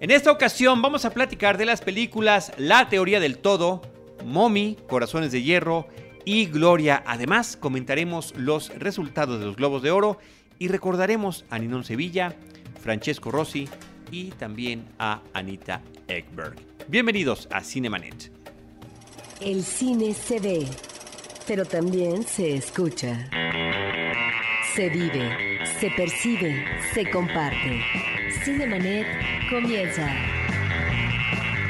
[0.00, 3.82] En esta ocasión vamos a platicar de las películas La teoría del todo,
[4.24, 5.88] Mommy, Corazones de Hierro
[6.24, 7.02] y Gloria.
[7.06, 10.18] Además, comentaremos los resultados de los Globos de Oro
[10.58, 12.34] y recordaremos a Ninón Sevilla,
[12.82, 13.68] Francesco Rossi
[14.10, 16.56] y también a Anita Ekberg.
[16.88, 18.32] Bienvenidos a Cinemanet.
[19.42, 20.66] El cine se ve,
[21.46, 23.28] pero también se escucha.
[24.74, 26.64] Se vive, se percibe,
[26.94, 27.82] se comparte.
[28.44, 29.04] Cinemanet
[29.50, 30.08] comienza.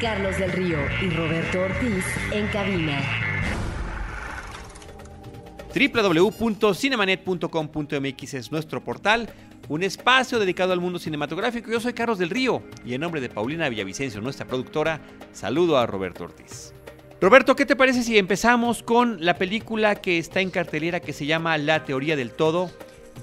[0.00, 3.00] Carlos del Río y Roberto Ortiz en cabina.
[5.74, 9.30] www.cinemanet.com.mx es nuestro portal,
[9.68, 11.70] un espacio dedicado al mundo cinematográfico.
[11.70, 15.00] Yo soy Carlos del Río y en nombre de Paulina Villavicencio, nuestra productora,
[15.32, 16.74] saludo a Roberto Ortiz.
[17.18, 21.26] Roberto, ¿qué te parece si empezamos con la película que está en cartelera que se
[21.26, 22.70] llama La teoría del todo?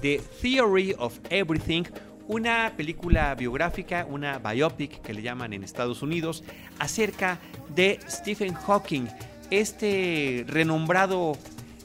[0.00, 1.84] The Theory of Everything,
[2.26, 6.44] una película biográfica, una biopic que le llaman en Estados Unidos,
[6.78, 7.40] acerca
[7.74, 9.06] de Stephen Hawking,
[9.50, 11.36] este renombrado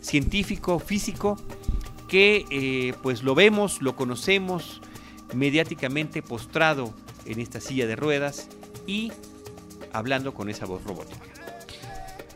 [0.02, 1.38] científico físico
[2.08, 4.82] que eh, pues lo vemos, lo conocemos
[5.34, 6.94] mediáticamente postrado
[7.26, 8.50] en esta silla de ruedas
[8.86, 9.12] y
[9.94, 11.22] hablando con esa voz robótica.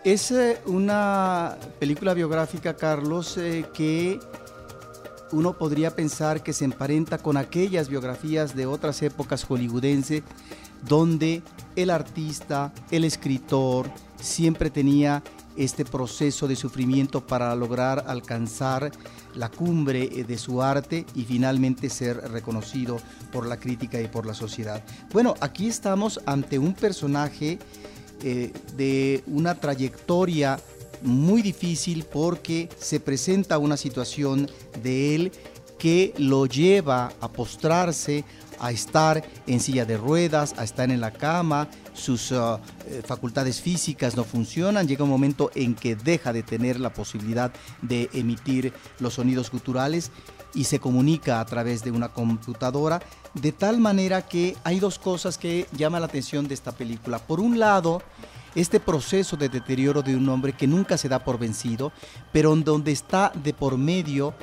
[0.03, 4.19] Es eh, una película biográfica, Carlos, eh, que
[5.31, 10.23] uno podría pensar que se emparenta con aquellas biografías de otras épocas hollywoodense
[10.87, 11.41] donde
[11.75, 15.23] el artista, el escritor, siempre tenía
[15.57, 18.91] este proceso de sufrimiento para lograr alcanzar
[19.35, 22.97] la cumbre eh, de su arte y finalmente ser reconocido
[23.31, 24.83] por la crítica y por la sociedad.
[25.11, 27.59] Bueno, aquí estamos ante un personaje
[28.23, 30.59] eh, de una trayectoria
[31.01, 34.49] muy difícil porque se presenta una situación
[34.81, 35.31] de él
[35.77, 38.23] que lo lleva a postrarse,
[38.59, 43.61] a estar en silla de ruedas, a estar en la cama, sus uh, eh, facultades
[43.61, 48.73] físicas no funcionan, llega un momento en que deja de tener la posibilidad de emitir
[48.99, 50.11] los sonidos guturales
[50.53, 53.01] y se comunica a través de una computadora,
[53.33, 57.19] de tal manera que hay dos cosas que llaman la atención de esta película.
[57.19, 58.01] Por un lado,
[58.57, 61.91] este proceso de deterioro de un hombre que nunca se da por vencido,
[62.33, 64.33] pero en donde está de por medio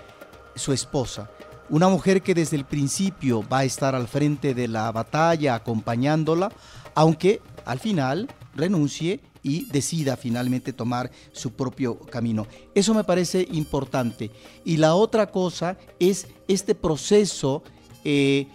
[0.55, 1.29] su esposa.
[1.69, 6.53] Una mujer que desde el principio va a estar al frente de la batalla acompañándola,
[6.95, 12.47] aunque al final renuncie y decida finalmente tomar su propio camino.
[12.73, 14.31] Eso me parece importante.
[14.65, 17.65] Y la otra cosa es este proceso
[18.05, 18.47] eh,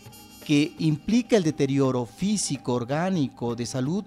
[0.45, 4.05] que implica el deterioro físico, orgánico, de salud,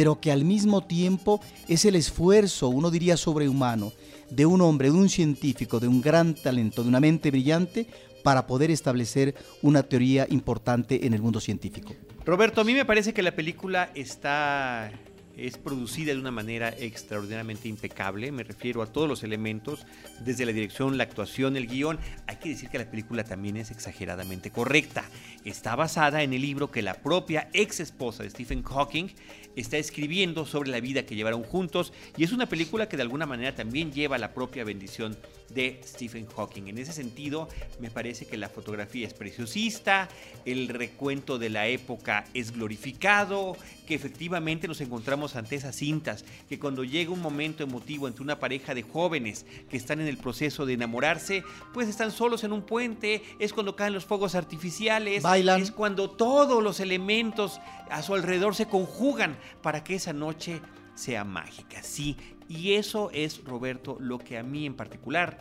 [0.00, 3.92] pero que al mismo tiempo es el esfuerzo, uno diría sobrehumano,
[4.30, 7.86] de un hombre, de un científico, de un gran talento, de una mente brillante,
[8.24, 11.94] para poder establecer una teoría importante en el mundo científico.
[12.24, 14.90] Roberto, a mí me parece que la película está
[15.36, 18.30] es producida de una manera extraordinariamente impecable.
[18.32, 19.86] Me refiero a todos los elementos,
[20.24, 21.98] desde la dirección, la actuación, el guion.
[22.26, 25.04] Hay que decir que la película también es exageradamente correcta.
[25.44, 29.08] Está basada en el libro que la propia ex esposa de Stephen Hawking
[29.56, 33.26] está escribiendo sobre la vida que llevaron juntos y es una película que de alguna
[33.26, 35.16] manera también lleva la propia bendición
[35.54, 36.68] de Stephen Hawking.
[36.68, 37.48] En ese sentido,
[37.80, 40.08] me parece que la fotografía es preciosista,
[40.44, 43.56] el recuento de la época es glorificado,
[43.86, 48.38] que efectivamente nos encontramos ante esas cintas, que cuando llega un momento emotivo entre una
[48.38, 51.42] pareja de jóvenes que están en el proceso de enamorarse,
[51.74, 55.60] pues están solos en un puente, es cuando caen los fuegos artificiales, Bailan.
[55.60, 60.60] es cuando todos los elementos a su alrededor se conjugan para que esa noche
[60.94, 62.16] sea mágica, sí.
[62.50, 65.38] Y eso es, Roberto, lo que a mí en particular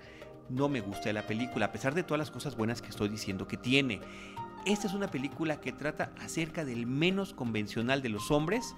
[0.48, 3.10] no me gusta de la película, a pesar de todas las cosas buenas que estoy
[3.10, 4.00] diciendo que tiene.
[4.64, 8.76] Esta es una película que trata acerca del menos convencional de los hombres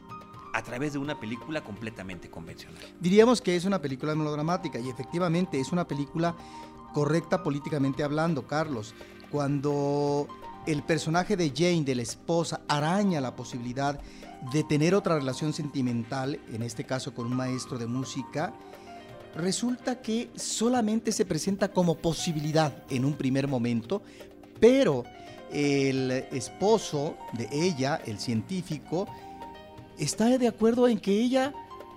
[0.54, 2.82] a través de una película completamente convencional.
[3.02, 6.34] Diríamos que es una película melodramática y efectivamente es una película
[6.94, 8.96] correcta políticamente hablando, Carlos.
[9.30, 10.30] Cuando
[10.68, 14.00] el personaje de Jane, de la esposa, araña la posibilidad
[14.52, 18.54] de tener otra relación sentimental, en este caso con un maestro de música,
[19.36, 24.02] resulta que solamente se presenta como posibilidad en un primer momento,
[24.60, 25.04] pero
[25.52, 29.08] el esposo de ella, el científico,
[29.98, 31.54] está de acuerdo en que ella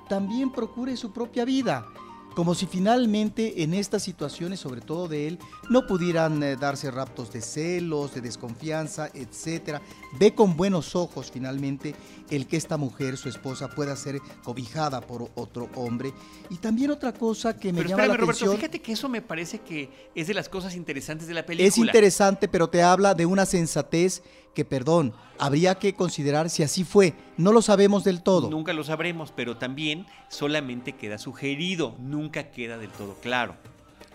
[0.08, 1.87] también procure su propia vida.
[2.34, 5.38] Como si finalmente en estas situaciones, sobre todo de él,
[5.70, 9.81] no pudieran eh, darse raptos de celos, de desconfianza, etcétera.
[10.19, 11.94] Ve con buenos ojos finalmente
[12.31, 16.12] el que esta mujer, su esposa, pueda ser cobijada por otro hombre.
[16.50, 18.56] Y también otra cosa que me Pero llama espérame, la Roberto, atención.
[18.56, 21.69] fíjate que eso me parece que es de las cosas interesantes de la película.
[21.69, 24.22] Es interesante, pero te habla de una sensatez
[24.54, 27.14] que, perdón, habría que considerar si así fue.
[27.36, 28.48] No lo sabemos del todo.
[28.48, 33.56] Nunca lo sabremos, pero también solamente queda sugerido, nunca queda del todo claro.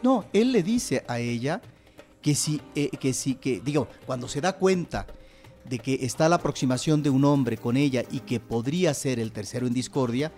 [0.01, 1.61] No, él le dice a ella
[2.21, 5.07] que si, eh, que si, que, digo, cuando se da cuenta
[5.65, 9.31] de que está la aproximación de un hombre con ella y que podría ser el
[9.31, 10.31] tercero en discordia,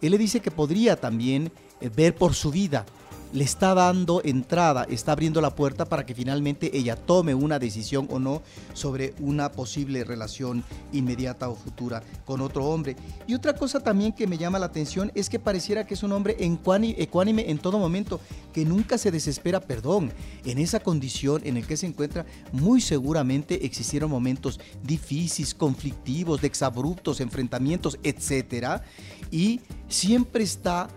[0.00, 2.84] él le dice que podría también eh, ver por su vida.
[3.32, 8.06] Le está dando entrada, está abriendo la puerta para que finalmente ella tome una decisión
[8.10, 8.42] o no
[8.74, 10.62] sobre una posible relación
[10.92, 12.94] inmediata o futura con otro hombre.
[13.26, 16.12] Y otra cosa también que me llama la atención es que pareciera que es un
[16.12, 18.20] hombre ecuánime en todo momento,
[18.52, 20.12] que nunca se desespera, perdón,
[20.44, 26.48] en esa condición en el que se encuentra, muy seguramente existieron momentos difíciles, conflictivos, de
[26.48, 28.82] exabruptos, enfrentamientos, etcétera,
[29.30, 30.88] y siempre está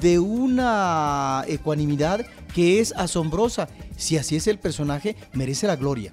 [0.00, 3.68] de una ecuanimidad que es asombrosa.
[3.96, 6.12] Si así es el personaje, merece la gloria.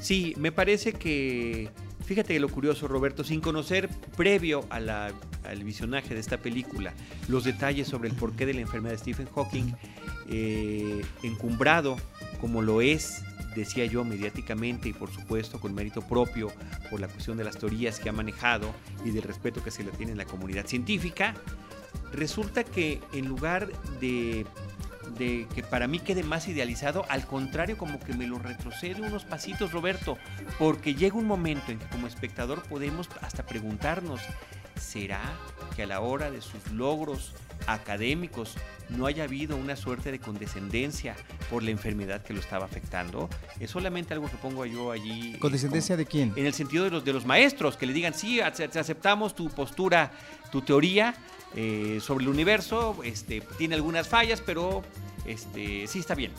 [0.00, 1.70] Sí, me parece que,
[2.04, 6.94] fíjate lo curioso, Roberto, sin conocer previo al visionaje de esta película
[7.28, 9.72] los detalles sobre el porqué de la enfermedad de Stephen Hawking,
[10.30, 11.96] eh, encumbrado
[12.40, 13.22] como lo es,
[13.56, 16.52] decía yo, mediáticamente y por supuesto con mérito propio
[16.90, 18.72] por la cuestión de las teorías que ha manejado
[19.04, 21.34] y del respeto que se le tiene en la comunidad científica,
[22.12, 23.68] resulta que en lugar
[24.00, 24.46] de,
[25.16, 29.72] que para mí quede más idealizado, al contrario, como que me lo retrocede unos pasitos,
[29.72, 30.18] Roberto,
[30.58, 34.20] porque llega un momento en que como espectador podemos hasta preguntarnos,
[34.80, 35.22] ¿será
[35.74, 37.34] que a la hora de sus logros
[37.66, 38.54] académicos
[38.88, 41.14] no haya habido una suerte de condescendencia
[41.50, 43.28] por la enfermedad que lo estaba afectando?
[43.60, 45.36] Es solamente algo que pongo yo allí.
[45.38, 46.32] ¿Condescendencia de quién?
[46.36, 49.48] en el sentido de los, de los maestros, que le digan, sí, ace- aceptamos tu
[49.50, 50.10] postura,
[50.50, 51.14] tu teoría
[51.54, 54.82] eh, sobre el universo, este, tiene algunas fallas, pero
[55.26, 56.32] este, sí está bien.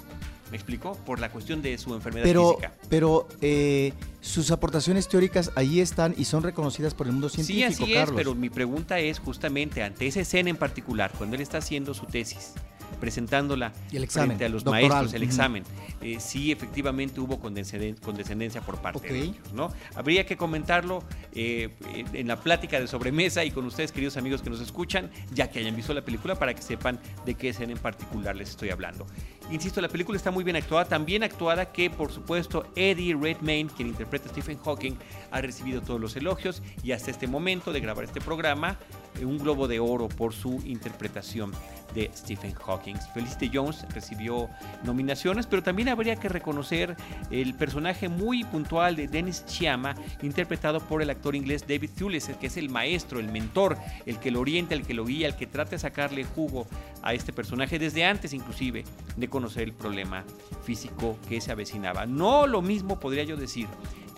[0.51, 0.95] ¿Me explico?
[1.05, 2.73] Por la cuestión de su enfermedad Pero, física.
[2.89, 7.85] pero eh, sus aportaciones teóricas ahí están y son reconocidas por el mundo Sí, científico,
[7.87, 8.15] es, Carlos.
[8.17, 12.05] pero mi pregunta es justamente ante esa escena en particular, cuando él está haciendo su
[12.07, 12.53] tesis,
[12.99, 15.63] presentándola Y el examen, frente a los doctoral, maestros, el examen,
[16.01, 19.71] eh, sí efectivamente hubo condescenden- condescendencia por parte de ellos, ¿no?
[19.95, 21.03] Habría que comentarlo
[21.33, 21.69] eh,
[22.13, 25.59] en- la plática de sobremesa y con ustedes, queridos amigos que nos escuchan, ya que
[25.59, 29.05] hayan visto la película, para que sepan de qué escena en particular les estoy hablando.
[29.51, 33.69] Insisto, la película está muy bien actuada, tan bien actuada que, por supuesto, Eddie Redmayne,
[33.75, 34.93] quien interpreta a Stephen Hawking,
[35.31, 38.77] ha recibido todos los elogios y hasta este momento de grabar este programa,
[39.25, 41.51] un globo de oro por su interpretación
[41.93, 42.95] de Stephen Hawking.
[43.13, 44.49] Felicity Jones recibió
[44.83, 46.95] nominaciones, pero también habría que reconocer
[47.31, 52.47] el personaje muy puntual de Dennis Chiama, interpretado por el actor inglés David Thewlis, que
[52.47, 55.47] es el maestro, el mentor, el que lo orienta, el que lo guía, el que
[55.47, 56.67] trata de sacarle jugo
[57.01, 58.83] a este personaje desde antes inclusive
[59.15, 60.23] de conocer el problema
[60.63, 62.05] físico que se avecinaba.
[62.05, 63.67] No lo mismo podría yo decir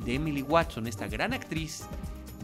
[0.04, 1.86] de Emily Watson, esta gran actriz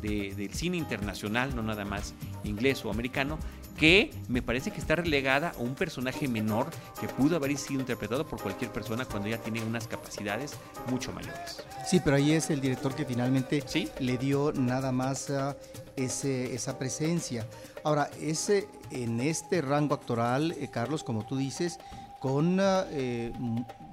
[0.02, 2.14] de- del cine internacional, no nada más
[2.44, 3.38] inglés o americano,
[3.78, 6.68] que me parece que está relegada a un personaje menor
[7.00, 10.54] que pudo haber sido interpretado por cualquier persona cuando ella tiene unas capacidades
[10.90, 11.64] mucho mayores.
[11.88, 13.88] Sí, pero ahí es el director que finalmente Sí.
[14.00, 15.56] le dio nada más ah,
[15.96, 17.46] ese, esa presencia.
[17.84, 21.78] Ahora, ese, en este rango actoral, eh, Carlos, como tú dices,
[22.20, 23.32] con ah, eh,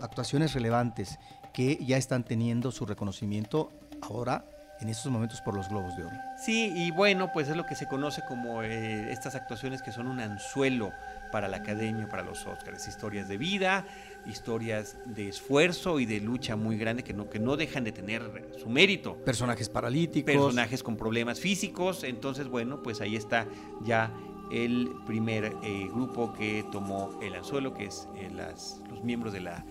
[0.00, 1.18] actuaciones relevantes
[1.52, 4.46] que ya están teniendo su reconocimiento ahora,
[4.80, 6.16] en estos momentos, por los Globos de Oro.
[6.36, 10.06] Sí, y bueno, pues es lo que se conoce como eh, estas actuaciones que son
[10.08, 10.92] un anzuelo
[11.30, 12.86] para la academia, para los Oscars.
[12.86, 13.84] Historias de vida,
[14.26, 18.50] historias de esfuerzo y de lucha muy grande que no, que no dejan de tener
[18.60, 19.16] su mérito.
[19.24, 20.32] Personajes paralíticos.
[20.32, 22.04] personajes con problemas físicos.
[22.04, 23.46] Entonces, bueno, pues ahí está
[23.84, 24.10] ya
[24.52, 29.40] el primer eh, grupo que tomó el anzuelo, que es eh, las- los miembros de
[29.40, 29.64] la,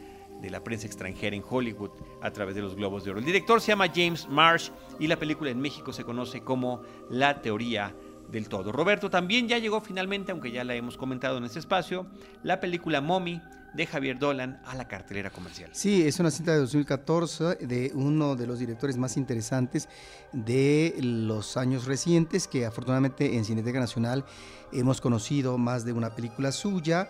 [0.44, 3.20] de la prensa extranjera en Hollywood a través de los Globos de Oro.
[3.20, 7.42] El director se llama James Marsh y la película en México se conoce como La
[7.42, 7.96] Teoría
[8.30, 8.74] del Todo.
[8.74, 12.08] Roberto también ya llegó finalmente, aunque ya la hemos comentado en este espacio,
[12.44, 13.42] la película Mommy
[13.74, 15.70] de Javier Dolan a la cartelera comercial.
[15.74, 19.88] Sí, es una cinta de 2014 de uno de los directores más interesantes
[20.34, 24.26] de los años recientes, que afortunadamente en Cineteca Nacional
[24.74, 27.10] hemos conocido más de una película suya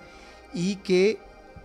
[0.53, 1.19] y que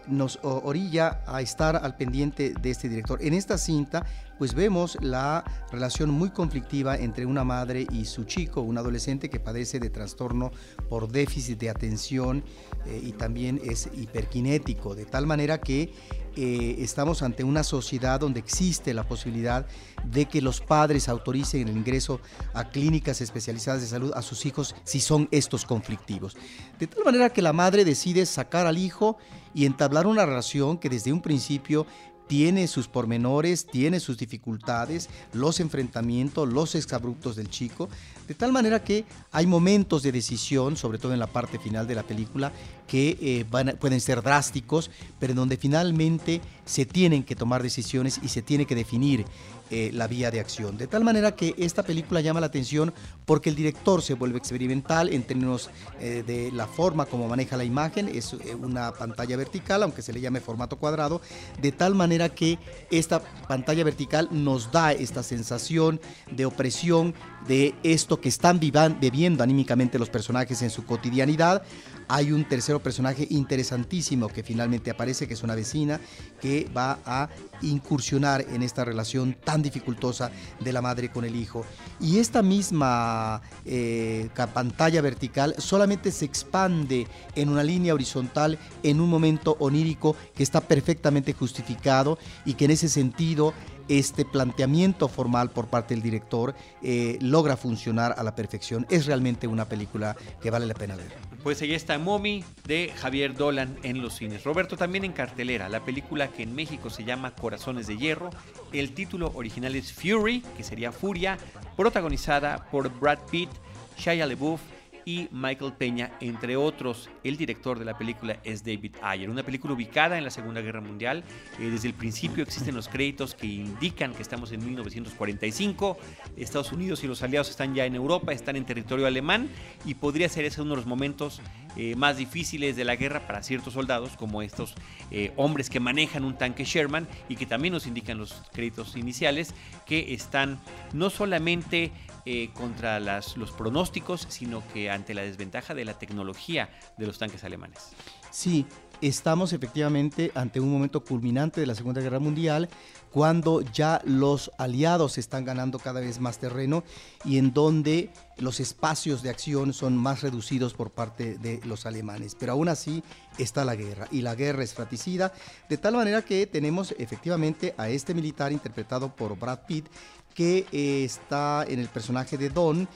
[0.08, 3.22] nos orilla a estar al pendiente de este director.
[3.22, 4.04] En esta cinta
[4.38, 9.40] pues vemos la relación muy conflictiva entre una madre y su chico, un adolescente que
[9.40, 10.52] padece de trastorno
[10.88, 12.44] por déficit de atención
[12.86, 15.92] eh, y también es hiperkinético, de tal manera que
[16.36, 19.66] eh, estamos ante una sociedad donde existe la posibilidad
[20.04, 22.20] de que los padres autoricen el ingreso
[22.54, 26.36] a clínicas especializadas de salud a sus hijos si son estos conflictivos.
[26.78, 29.18] De tal manera que la madre decide sacar al hijo
[29.54, 31.86] y entablar una relación que desde un principio
[32.28, 37.88] tiene sus pormenores, tiene sus dificultades, los enfrentamientos, los exabruptos del chico,
[38.28, 41.94] de tal manera que hay momentos de decisión, sobre todo en la parte final de
[41.94, 42.52] la película,
[42.88, 43.44] que eh,
[43.78, 44.90] pueden ser drásticos,
[45.20, 49.24] pero en donde finalmente se tienen que tomar decisiones y se tiene que definir
[49.70, 50.78] eh, la vía de acción.
[50.78, 52.94] De tal manera que esta película llama la atención
[53.26, 55.68] porque el director se vuelve experimental en términos
[56.00, 60.22] eh, de la forma como maneja la imagen, es una pantalla vertical, aunque se le
[60.22, 61.20] llame formato cuadrado,
[61.60, 62.58] de tal manera que
[62.90, 67.14] esta pantalla vertical nos da esta sensación de opresión
[67.46, 71.62] de esto que están viviendo anímicamente los personajes en su cotidianidad.
[72.08, 76.00] Hay un tercero personaje interesantísimo que finalmente aparece, que es una vecina,
[76.40, 77.28] que va a
[77.60, 81.66] incursionar en esta relación tan dificultosa de la madre con el hijo.
[82.00, 89.10] Y esta misma eh, pantalla vertical solamente se expande en una línea horizontal en un
[89.10, 93.52] momento onírico que está perfectamente justificado y que en ese sentido
[93.88, 98.86] este planteamiento formal por parte del director eh, logra funcionar a la perfección.
[98.90, 101.12] Es realmente una película que vale la pena ver.
[101.42, 104.44] Pues ahí está Mommy de Javier Dolan en los cines.
[104.44, 108.30] Roberto también en cartelera, la película que en México se llama Corazones de Hierro.
[108.72, 111.38] El título original es Fury, que sería Furia,
[111.76, 113.50] protagonizada por Brad Pitt,
[113.96, 114.60] Shia LaBeouf
[115.08, 117.08] y Michael Peña, entre otros.
[117.24, 120.82] El director de la película es David Ayer, una película ubicada en la Segunda Guerra
[120.82, 121.24] Mundial.
[121.58, 125.96] Eh, desde el principio existen los créditos que indican que estamos en 1945.
[126.36, 129.48] Estados Unidos y los aliados están ya en Europa, están en territorio alemán
[129.86, 131.40] y podría ser ese uno de los momentos
[131.78, 134.74] eh, más difíciles de la guerra para ciertos soldados, como estos
[135.12, 139.54] eh, hombres que manejan un tanque Sherman y que también nos indican los créditos iniciales,
[139.86, 140.58] que están
[140.92, 141.92] no solamente
[142.26, 146.68] eh, contra los pronósticos, sino que ante la desventaja de la tecnología
[146.98, 147.92] de los tanques alemanes.
[148.30, 148.66] Sí,
[149.00, 152.68] estamos efectivamente ante un momento culminante de la Segunda Guerra Mundial,
[153.12, 156.84] cuando ya los aliados están ganando cada vez más terreno
[157.24, 162.36] y en donde los espacios de acción son más reducidos por parte de los alemanes.
[162.38, 163.02] Pero aún así
[163.38, 165.32] está la guerra y la guerra es fratricida,
[165.68, 169.86] de tal manera que tenemos efectivamente a este militar interpretado por Brad Pitt
[170.34, 172.88] que eh, está en el personaje de Don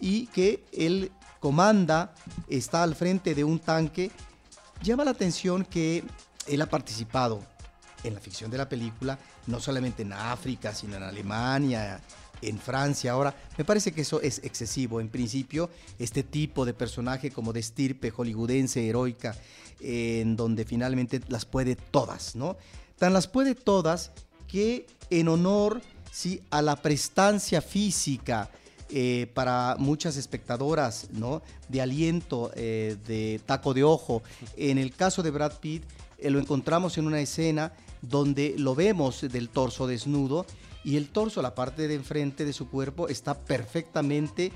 [0.00, 2.14] y que él comanda,
[2.48, 4.10] está al frente de un tanque.
[4.82, 6.04] Llama la atención que
[6.46, 7.42] él ha participado
[8.04, 12.00] en la ficción de la película, no solamente en África, sino en Alemania,
[12.42, 13.12] en Francia.
[13.12, 15.00] Ahora, me parece que eso es excesivo.
[15.00, 19.34] En principio, este tipo de personaje como de estirpe hollywoodense, heroica,
[19.80, 22.56] en donde finalmente las puede todas, ¿no?
[22.98, 24.12] Tan las puede todas
[24.48, 26.40] que en honor ¿sí?
[26.50, 28.50] a la prestancia física
[28.88, 31.42] eh, para muchas espectadoras, ¿no?
[31.68, 34.22] de aliento, eh, de taco de ojo.
[34.56, 35.82] En el caso de Brad Pitt,
[36.18, 37.72] eh, lo encontramos en una escena
[38.08, 40.46] donde lo vemos del torso desnudo
[40.84, 44.52] y el torso, la parte de enfrente de su cuerpo, está perfectamente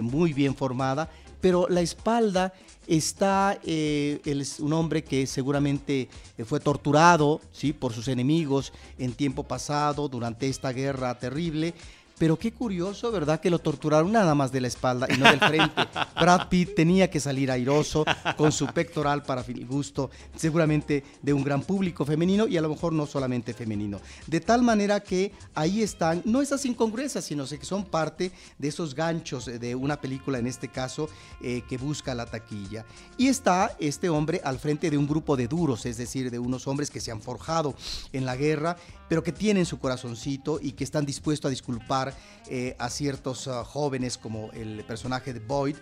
[0.00, 1.10] muy bien formada,
[1.40, 2.52] pero la espalda
[2.86, 4.20] está eh,
[4.58, 7.72] un hombre que seguramente eh, fue torturado ¿sí?
[7.72, 11.74] por sus enemigos en tiempo pasado durante esta guerra terrible
[12.20, 13.40] pero qué curioso, ¿verdad?
[13.40, 15.88] Que lo torturaron nada más de la espalda y no del frente.
[16.20, 18.04] Brad Pitt tenía que salir airoso
[18.36, 22.68] con su pectoral para el gusto, seguramente de un gran público femenino y a lo
[22.68, 24.02] mejor no solamente femenino.
[24.26, 28.94] De tal manera que ahí están, no esas incongruencias, sino que son parte de esos
[28.94, 31.08] ganchos de una película, en este caso,
[31.40, 32.84] eh, que busca la taquilla.
[33.16, 36.66] Y está este hombre al frente de un grupo de duros, es decir, de unos
[36.66, 37.74] hombres que se han forjado
[38.12, 38.76] en la guerra
[39.10, 42.09] pero que tienen su corazoncito y que están dispuestos a disculpar
[42.48, 45.76] eh, a ciertos ah, jóvenes como el personaje de Boyd.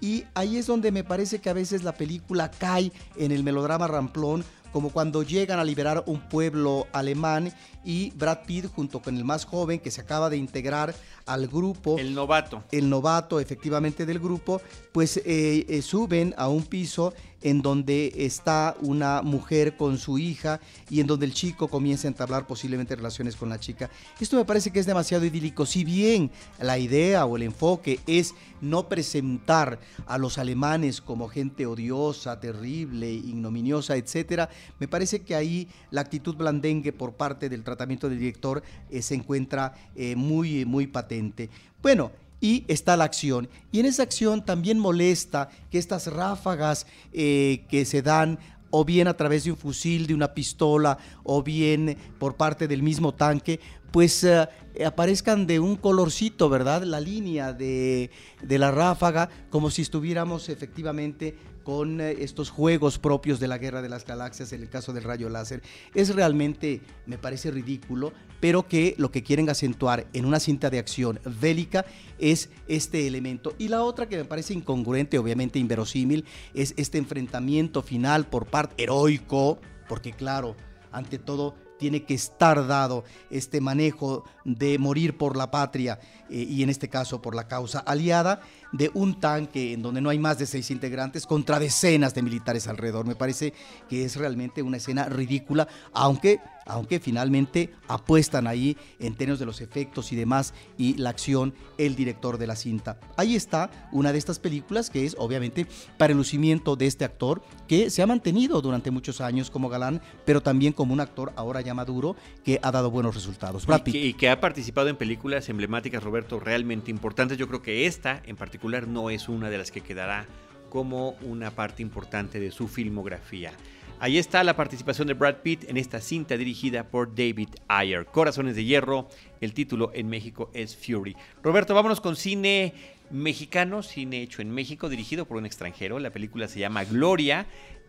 [0.00, 3.86] Y ahí es donde me parece que a veces la película cae en el melodrama
[3.86, 7.52] ramplón como cuando llegan a liberar un pueblo alemán
[7.84, 10.94] y Brad Pitt junto con el más joven que se acaba de integrar
[11.26, 11.98] al grupo.
[11.98, 12.62] El novato.
[12.70, 14.60] El novato efectivamente del grupo,
[14.92, 20.60] pues eh, eh, suben a un piso en donde está una mujer con su hija
[20.88, 23.90] y en donde el chico comienza a entablar posiblemente relaciones con la chica.
[24.20, 25.66] Esto me parece que es demasiado idílico.
[25.66, 31.66] Si bien la idea o el enfoque es no presentar a los alemanes como gente
[31.66, 38.08] odiosa, terrible, ignominiosa, etcétera, me parece que ahí la actitud blandengue por parte del tratamiento
[38.08, 41.48] del director eh, se encuentra eh, muy, muy patente.
[41.82, 43.48] Bueno, y está la acción.
[43.72, 48.38] Y en esa acción también molesta que estas ráfagas eh, que se dan
[48.70, 52.82] o bien a través de un fusil, de una pistola, o bien por parte del
[52.82, 53.58] mismo tanque,
[53.90, 54.48] pues eh,
[54.84, 56.84] aparezcan de un colorcito, ¿verdad?
[56.84, 58.10] La línea de,
[58.42, 63.82] de la ráfaga, como si estuviéramos efectivamente con eh, estos juegos propios de la guerra
[63.82, 65.62] de las galaxias, en el caso del rayo láser,
[65.94, 70.78] es realmente, me parece ridículo, pero que lo que quieren acentuar en una cinta de
[70.78, 71.84] acción bélica
[72.18, 73.54] es este elemento.
[73.58, 76.24] Y la otra que me parece incongruente, obviamente inverosímil,
[76.54, 80.56] es este enfrentamiento final por parte heroico, porque claro,
[80.92, 86.62] ante todo tiene que estar dado este manejo de morir por la patria eh, y
[86.62, 88.40] en este caso por la causa aliada
[88.72, 92.68] de un tanque en donde no hay más de seis integrantes contra decenas de militares
[92.68, 93.06] alrededor.
[93.06, 93.52] Me parece
[93.88, 99.60] que es realmente una escena ridícula, aunque aunque finalmente apuestan ahí en términos de los
[99.60, 102.98] efectos y demás y la acción el director de la cinta.
[103.16, 105.66] Ahí está una de estas películas que es obviamente
[105.98, 110.00] para el lucimiento de este actor que se ha mantenido durante muchos años como galán,
[110.24, 113.66] pero también como un actor ahora ya maduro que ha dado buenos resultados.
[113.86, 117.38] Y que, y que ha participado en películas emblemáticas, Roberto, realmente importantes.
[117.38, 120.26] Yo creo que esta en particular no es una de las que quedará
[120.68, 123.52] como una parte importante de su filmografía.
[123.98, 128.06] Ahí está la participación de Brad Pitt en esta cinta dirigida por David Ayer.
[128.06, 129.08] Corazones de Hierro,
[129.42, 131.16] el título en México es Fury.
[131.42, 132.72] Roberto, vámonos con cine
[133.10, 135.98] mexicano, cine hecho en México, dirigido por un extranjero.
[135.98, 137.46] La película se llama Gloria.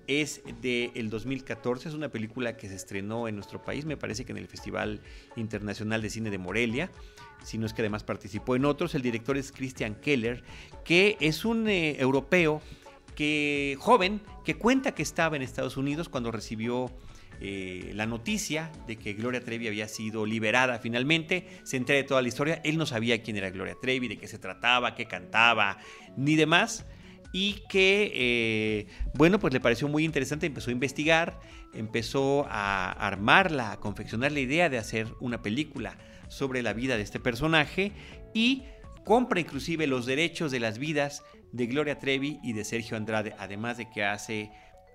[0.08, 4.32] Es del 2014, es una película que se estrenó en nuestro país, me parece que
[4.32, 5.02] en el Festival
[5.36, 6.92] Internacional de Cine de Morelia,
[7.44, 8.96] si no es que además participó en otros.
[8.96, 10.44] El director es Christian Keller,
[10.84, 12.62] que es un eh, europeo
[13.16, 16.92] que joven que cuenta que estaba en Estados Unidos cuando recibió
[17.44, 22.22] eh, la noticia de que Gloria Trevi había sido liberada finalmente, se entera de toda
[22.22, 25.80] la historia, él no sabía quién era Gloria Trevi, de qué se trataba, qué cantaba,
[26.16, 26.86] ni demás,
[27.32, 31.40] y que, eh, bueno, pues le pareció muy interesante, empezó a investigar,
[31.74, 35.98] empezó a armarla, a confeccionar la idea de hacer una película
[36.28, 37.92] sobre la vida de este personaje
[38.34, 38.64] y
[39.06, 43.78] compra inclusive los derechos de las vidas de Gloria Trevi y de Sergio Andrade, además
[43.78, 44.52] de que hace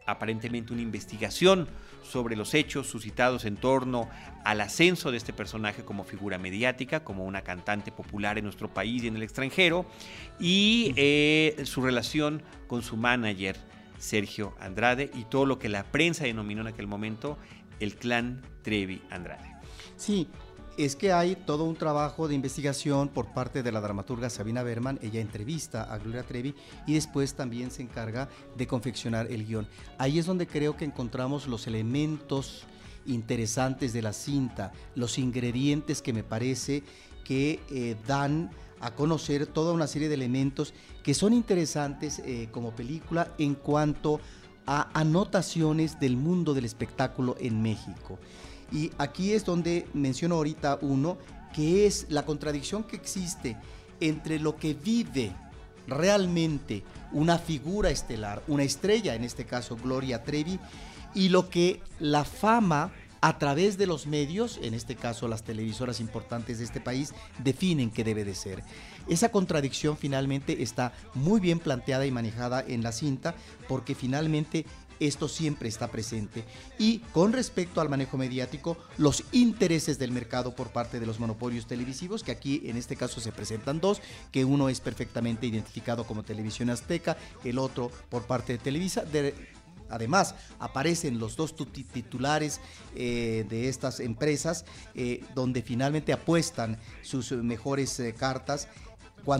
[0.07, 1.69] aparentemente una investigación
[2.03, 4.09] sobre los hechos suscitados en torno
[4.45, 9.03] al ascenso de este personaje como figura mediática, como una cantante popular en nuestro país
[9.03, 9.87] y en el extranjero,
[10.39, 13.57] y eh, su relación con su manager,
[13.99, 17.38] Sergio Andrade, y todo lo que la prensa denominó en aquel momento
[17.81, 19.57] el clan Trevi Andrade.
[19.97, 20.29] Sí,
[20.77, 24.99] es que hay todo un trabajo de investigación por parte de la dramaturga Sabina Berman.
[25.03, 26.55] Ella entrevista a Gloria Trevi
[26.87, 29.69] y después también se encarga de confeccionar el guion.
[29.99, 32.65] Ahí es donde creo que encontramos los elementos
[33.07, 36.83] interesantes de la cinta, los ingredientes que me parece
[37.25, 42.73] que eh, dan a conocer toda una serie de elementos que son interesantes eh, como
[42.73, 44.21] película en cuanto
[44.67, 48.19] a anotaciones del mundo del espectáculo en México.
[48.72, 51.18] Y aquí es donde menciono ahorita uno,
[51.55, 53.57] que es la contradicción que existe
[54.00, 55.33] entre lo que vive
[55.87, 60.59] realmente una figura estelar, una estrella, en este caso Gloria Trevi,
[61.14, 66.00] y lo que la fama a través de los medios, en este caso las televisoras
[66.00, 68.62] importantes de este país, definen que debe de ser.
[69.09, 73.35] Esa contradicción finalmente está muy bien planteada y manejada en la cinta
[73.68, 74.66] porque finalmente
[75.00, 76.44] esto siempre está presente.
[76.78, 81.66] Y con respecto al manejo mediático, los intereses del mercado por parte de los monopolios
[81.66, 84.00] televisivos, que aquí en este caso se presentan dos,
[84.32, 89.04] que uno es perfectamente identificado como Televisión Azteca, el otro por parte de Televisa.
[89.88, 92.61] Además, aparecen los dos titulares
[92.94, 98.68] eh, de estas empresas eh, donde finalmente apuestan sus mejores eh, cartas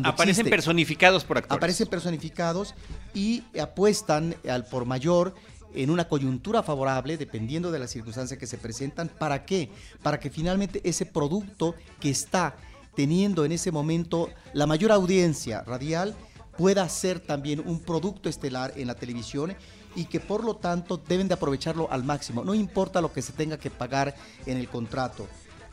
[0.05, 1.57] aparecen personificados por actores.
[1.57, 2.75] Aparecen personificados
[3.14, 5.35] y apuestan al por mayor
[5.75, 9.09] en una coyuntura favorable, dependiendo de las circunstancias que se presentan.
[9.09, 9.70] ¿Para qué?
[10.03, 12.57] Para que finalmente ese producto que está
[12.94, 16.16] teniendo en ese momento la mayor audiencia radial
[16.57, 19.55] pueda ser también un producto estelar en la televisión
[19.94, 22.42] y que por lo tanto deben de aprovecharlo al máximo.
[22.42, 24.14] No importa lo que se tenga que pagar
[24.46, 25.27] en el contrato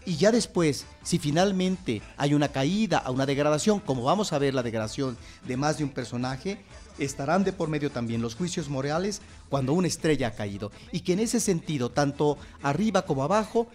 [0.06, 4.54] Y ya después, si finalmente hay una caída, a una degradación, como vamos a ver
[4.54, 6.58] la degradación de más de un personaje,
[7.00, 10.72] estarán de por medio también los juicios morales cuando una estrella ha caído.
[10.92, 13.68] Y que en ese sentido, tanto arriba como abajo,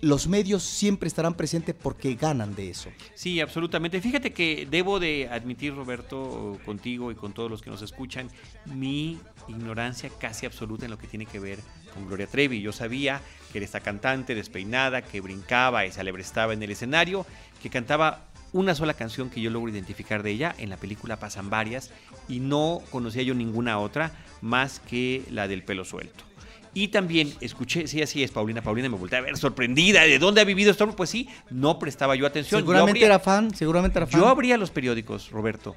[0.00, 2.90] los medios siempre estarán presentes porque ganan de eso.
[3.14, 4.00] Sí, absolutamente.
[4.00, 8.28] Fíjate que debo de admitir, Roberto, contigo y con todos los que nos escuchan,
[8.66, 11.58] mi ignorancia casi absoluta en lo que tiene que ver
[12.06, 12.60] Gloria Trevi.
[12.60, 13.20] Yo sabía
[13.52, 17.26] que era esta cantante despeinada, que brincaba y se alebrestaba en el escenario,
[17.62, 20.54] que cantaba una sola canción que yo logro identificar de ella.
[20.58, 21.90] En la película pasan varias
[22.28, 26.24] y no conocía yo ninguna otra más que la del pelo suelto.
[26.72, 28.62] Y también escuché, sí, así es, Paulina.
[28.62, 30.02] Paulina me volteé a ver sorprendida.
[30.02, 30.88] ¿De dónde ha vivido esto?
[30.94, 32.60] Pues sí, no prestaba yo atención.
[32.60, 34.20] Seguramente era fan, seguramente era fan.
[34.20, 35.74] Yo abría los periódicos, Roberto,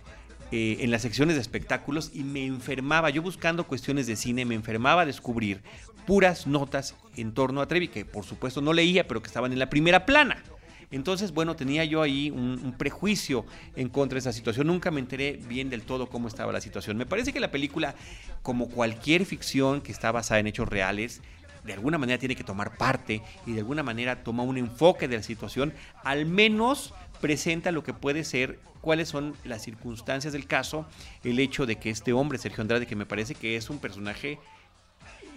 [0.56, 3.10] eh, en las secciones de espectáculos y me enfermaba.
[3.10, 5.64] Yo buscando cuestiones de cine, me enfermaba a descubrir
[6.06, 9.58] puras notas en torno a Trevi, que por supuesto no leía, pero que estaban en
[9.58, 10.44] la primera plana.
[10.92, 14.68] Entonces, bueno, tenía yo ahí un, prejuicio en contra de esa situación.
[14.68, 16.98] Nunca me enteré bien del todo cómo estaba la situación.
[16.98, 17.96] Me parece que la película,
[18.44, 21.24] como cualquier ficción que está basada en hechos reales,
[21.64, 25.18] de alguna manera tiene que tomar parte y de alguna manera toma un enfoque de
[25.18, 25.74] la situación,
[26.04, 30.86] al menos presenta lo que puede ser, cuáles son las circunstancias del caso,
[31.24, 34.40] el hecho de que este hombre, Sergio Andrade, que me parece que es un personaje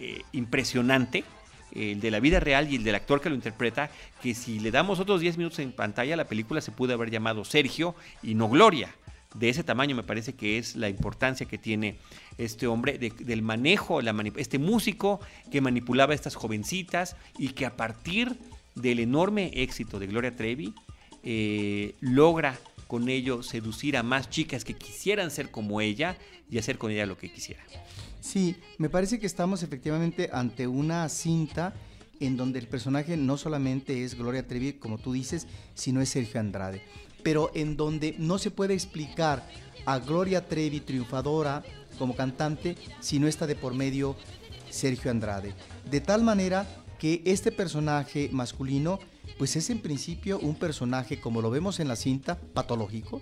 [0.00, 1.24] eh, impresionante,
[1.72, 3.90] el de la vida real y el del actor que lo interpreta,
[4.22, 7.44] que si le damos otros 10 minutos en pantalla, la película se puede haber llamado
[7.44, 8.94] Sergio y no Gloria.
[9.34, 11.98] De ese tamaño me parece que es la importancia que tiene
[12.38, 17.76] este hombre, del manejo, la este músico que manipulaba a estas jovencitas y que a
[17.76, 18.38] partir
[18.74, 20.74] del enorme éxito de Gloria Trevi,
[21.22, 26.16] eh, logra con ello seducir a más chicas que quisieran ser como ella
[26.48, 27.62] y hacer con ella lo que quisiera.
[28.20, 31.74] Sí, me parece que estamos efectivamente ante una cinta
[32.20, 36.40] en donde el personaje no solamente es Gloria Trevi, como tú dices, sino es Sergio
[36.40, 36.82] Andrade,
[37.26, 39.44] pero en donde no se puede explicar
[39.84, 41.64] a Gloria Trevi triunfadora
[41.98, 44.14] como cantante si no está de por medio
[44.70, 45.52] Sergio Andrade.
[45.90, 46.68] De tal manera
[47.00, 49.00] que este personaje masculino,
[49.38, 53.20] pues es en principio un personaje, como lo vemos en la cinta, patológico,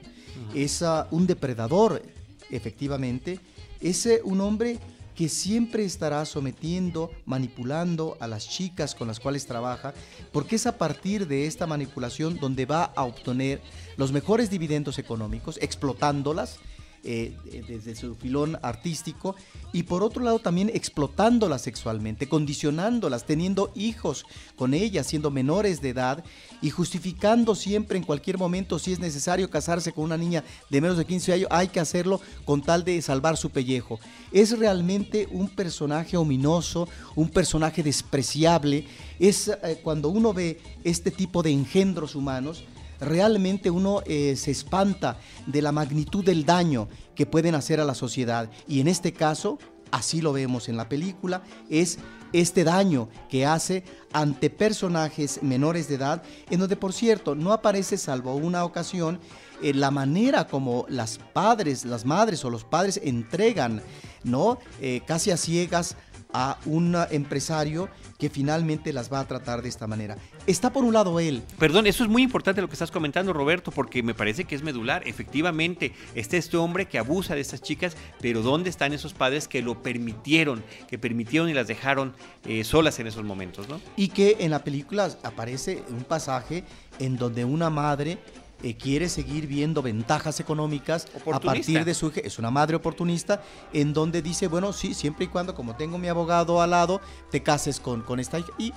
[0.54, 2.02] es ah, un depredador,
[2.50, 3.40] efectivamente,
[3.80, 4.80] es eh, un hombre
[5.14, 9.94] que siempre estará sometiendo, manipulando a las chicas con las cuales trabaja,
[10.32, 13.62] porque es a partir de esta manipulación donde va a obtener
[13.96, 16.58] los mejores dividendos económicos, explotándolas
[17.06, 17.36] eh,
[17.68, 19.36] desde su filón artístico
[19.72, 24.24] y por otro lado también explotándolas sexualmente, condicionándolas, teniendo hijos
[24.56, 26.24] con ellas, siendo menores de edad
[26.62, 30.96] y justificando siempre en cualquier momento si es necesario casarse con una niña de menos
[30.96, 34.00] de 15 años, hay que hacerlo con tal de salvar su pellejo.
[34.32, 38.86] Es realmente un personaje ominoso, un personaje despreciable.
[39.18, 42.64] Es eh, cuando uno ve este tipo de engendros humanos,
[43.04, 47.94] realmente uno eh, se espanta de la magnitud del daño que pueden hacer a la
[47.94, 48.50] sociedad.
[48.66, 49.58] Y en este caso,
[49.90, 51.98] así lo vemos en la película, es
[52.32, 57.96] este daño que hace ante personajes menores de edad, en donde por cierto no aparece
[57.96, 59.20] salvo una ocasión
[59.62, 63.82] eh, la manera como las padres, las madres o los padres entregan,
[64.24, 64.58] ¿no?
[64.80, 65.96] Eh, casi a ciegas
[66.34, 70.18] a un empresario que finalmente las va a tratar de esta manera.
[70.46, 71.42] Está por un lado él.
[71.58, 74.62] Perdón, eso es muy importante lo que estás comentando, Roberto, porque me parece que es
[74.62, 75.06] medular.
[75.06, 79.62] Efectivamente, está este hombre que abusa de estas chicas, pero ¿dónde están esos padres que
[79.62, 82.14] lo permitieron, que permitieron y las dejaron
[82.46, 83.80] eh, solas en esos momentos, ¿no?
[83.96, 86.64] Y que en la película aparece un pasaje
[86.98, 88.18] en donde una madre
[88.64, 92.10] eh, quiere seguir viendo ventajas económicas a partir de su...
[92.16, 93.42] Es una madre oportunista
[93.74, 97.42] en donde dice, bueno, sí, siempre y cuando, como tengo mi abogado al lado, te
[97.42, 98.52] cases con, con esta hija.
[98.56, 98.72] Y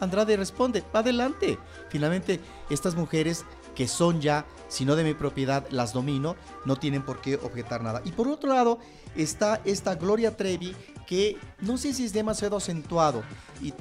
[0.00, 1.58] Andrade responde, adelante.
[1.90, 7.02] Finalmente, estas mujeres que son ya, si no de mi propiedad, las domino, no tienen
[7.02, 8.00] por qué objetar nada.
[8.06, 8.78] Y por otro lado,
[9.14, 10.74] está esta Gloria Trevi
[11.06, 13.22] que no sé si es demasiado acentuado.
[13.60, 13.72] Y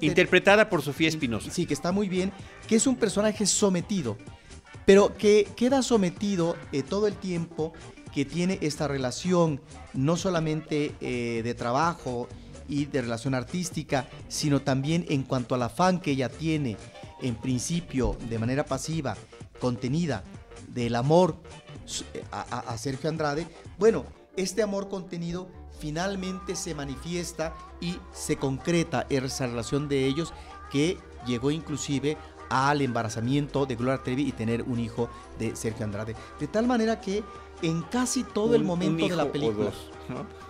[0.00, 1.50] Interpretada por Sofía Espinosa.
[1.50, 2.32] Sí, que está muy bien,
[2.66, 4.16] que es un personaje sometido
[4.86, 7.72] pero que queda sometido eh, todo el tiempo
[8.12, 9.60] que tiene esta relación,
[9.92, 12.28] no solamente eh, de trabajo
[12.68, 16.76] y de relación artística, sino también en cuanto al afán que ella tiene,
[17.22, 19.16] en principio de manera pasiva,
[19.58, 20.22] contenida,
[20.68, 21.36] del amor
[22.14, 23.46] eh, a, Sergio Andrade,
[23.78, 24.04] bueno,
[24.36, 30.32] este amor contenido finalmente se manifiesta y se concreta esa relación de ellos
[30.70, 32.16] que llegó inclusive
[32.48, 36.14] al embarazamiento de Gloria Trevi y tener un hijo de Sergio Andrade.
[36.38, 37.22] De tal manera que
[37.62, 39.70] en casi todo el momento de la película,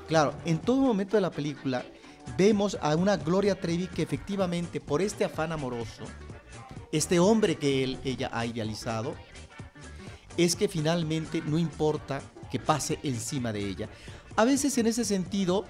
[0.09, 1.85] claro, en todo momento de la película
[2.37, 6.05] vemos a una Gloria Trevi que efectivamente por este afán amoroso
[6.97, 9.17] este hombre que ella ha idealizado,
[10.37, 13.89] es que finalmente no importa que pase encima de ella.
[14.37, 15.65] A veces en ese sentido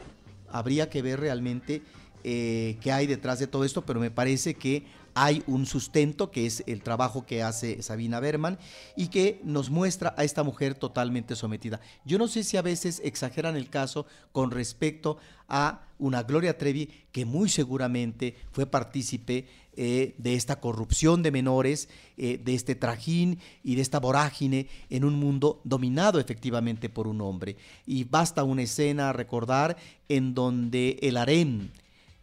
[0.51, 1.83] habría que ver realmente
[2.25, 6.47] eh, qué hay detrás de todo esto, pero me parece que hay un sustento que
[6.47, 8.59] es el trabajo que hace Sabina Berman
[8.97, 11.81] y que nos muestra a esta mujer totalmente sometida.
[12.05, 16.91] Yo no sé si a veces exageran el caso con respecto a una Gloria Trevi
[17.13, 19.47] que muy seguramente fue partícipe
[19.77, 25.05] eh, de esta corrupción de menores, eh, de este trajín y de esta vorágine en
[25.05, 27.57] un mundo dominado efectivamente por un hombre.
[27.87, 29.77] Y basta una escena a recordar
[30.09, 31.73] en donde el harén,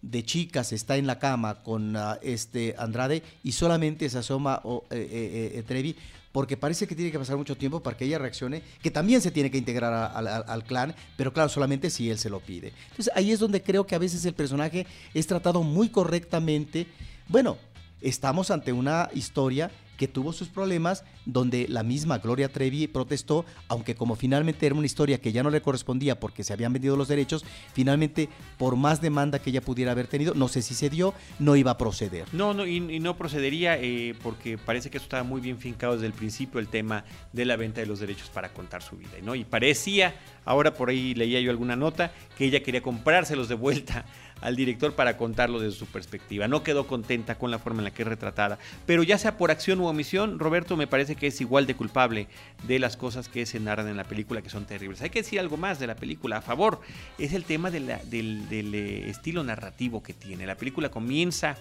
[0.01, 4.81] de chicas está en la cama con ah, este Andrade y solamente se asoma eh,
[4.89, 5.95] eh, eh, Trevi
[6.31, 9.31] porque parece que tiene que pasar mucho tiempo para que ella reaccione, que también se
[9.31, 10.13] tiene que integrar
[10.47, 12.71] al clan, pero claro, solamente si él se lo pide.
[12.91, 16.87] Entonces ahí es donde creo que a veces el personaje es tratado muy correctamente.
[17.27, 17.57] Bueno,
[17.99, 23.93] estamos ante una historia que tuvo sus problemas, donde la misma Gloria Trevi protestó, aunque
[23.93, 27.07] como finalmente era una historia que ya no le correspondía porque se habían vendido los
[27.07, 31.13] derechos, finalmente por más demanda que ella pudiera haber tenido, no sé si se dio,
[31.37, 32.25] no iba a proceder.
[32.33, 36.07] No, no y, no procedería eh, porque parece que eso estaba muy bien fincado desde
[36.07, 39.35] el principio el tema de la venta de los derechos para contar su vida, ¿no?
[39.35, 44.03] Y parecía, ahora por ahí leía yo alguna nota, que ella quería comprárselos de vuelta
[44.41, 46.47] al director para contarlo desde su perspectiva.
[46.47, 49.51] No quedó contenta con la forma en la que es retratada, pero ya sea por
[49.51, 52.27] acción u omisión, Roberto me parece que es igual de culpable
[52.67, 55.01] de las cosas que se narran en la película que son terribles.
[55.01, 56.81] Hay que decir algo más de la película a favor,
[57.17, 60.45] es el tema del, eh, estilo narrativo que tiene.
[60.45, 61.57] La película comienza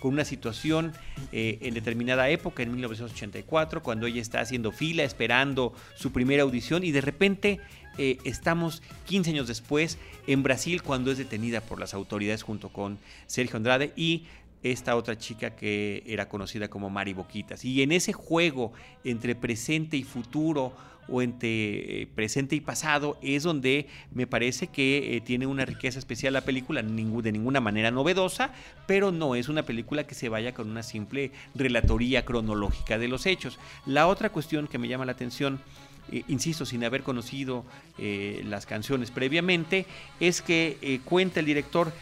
[0.00, 0.92] con una situación
[1.32, 6.84] eh, en determinada época, en 1984, cuando ella está haciendo fila, esperando su primera audición
[6.84, 7.60] y de repente
[7.98, 12.98] eh, estamos 15 años después en Brasil cuando es detenida por las autoridades junto con
[13.26, 14.24] Sergio Andrade y
[14.62, 17.64] esta otra chica que era conocida como Mari Boquitas.
[17.64, 18.72] Y en ese juego
[19.04, 20.72] entre presente y futuro
[21.06, 25.98] o entre eh, presente y pasado es donde me parece que eh, tiene una riqueza
[25.98, 28.52] especial la película, de ninguna manera novedosa,
[28.86, 33.26] pero no es una película que se vaya con una simple relatoría cronológica de los
[33.26, 33.58] hechos.
[33.86, 35.60] La otra cuestión que me llama la atención
[36.10, 37.64] eh, insisto, sin haber conocido
[37.98, 39.86] eh, las canciones previamente,
[40.20, 41.92] es que eh, cuenta el director